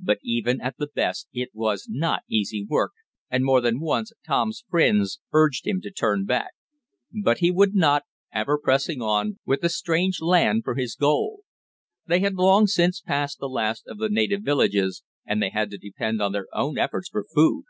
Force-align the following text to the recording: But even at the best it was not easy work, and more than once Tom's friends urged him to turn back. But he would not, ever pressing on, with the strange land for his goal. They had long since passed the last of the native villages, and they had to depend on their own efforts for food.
But 0.00 0.18
even 0.24 0.60
at 0.60 0.74
the 0.76 0.88
best 0.88 1.28
it 1.32 1.50
was 1.52 1.86
not 1.88 2.24
easy 2.28 2.66
work, 2.68 2.90
and 3.30 3.44
more 3.44 3.60
than 3.60 3.78
once 3.78 4.12
Tom's 4.26 4.64
friends 4.68 5.20
urged 5.32 5.68
him 5.68 5.80
to 5.82 5.90
turn 5.92 6.24
back. 6.24 6.54
But 7.12 7.38
he 7.38 7.52
would 7.52 7.72
not, 7.72 8.02
ever 8.32 8.58
pressing 8.58 9.00
on, 9.00 9.38
with 9.46 9.60
the 9.60 9.68
strange 9.68 10.20
land 10.20 10.64
for 10.64 10.74
his 10.74 10.96
goal. 10.96 11.42
They 12.08 12.18
had 12.18 12.34
long 12.34 12.66
since 12.66 13.00
passed 13.00 13.38
the 13.38 13.48
last 13.48 13.86
of 13.86 13.98
the 13.98 14.08
native 14.08 14.42
villages, 14.42 15.04
and 15.24 15.40
they 15.40 15.50
had 15.50 15.70
to 15.70 15.78
depend 15.78 16.20
on 16.20 16.32
their 16.32 16.48
own 16.52 16.76
efforts 16.76 17.08
for 17.08 17.22
food. 17.32 17.62